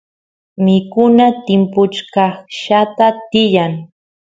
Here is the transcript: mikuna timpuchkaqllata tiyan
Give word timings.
mikuna 0.63 1.25
timpuchkaqllata 1.45 3.07
tiyan 3.31 3.73